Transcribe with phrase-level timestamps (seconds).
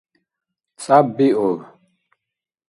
[0.81, 1.59] ЦӀяббиуб.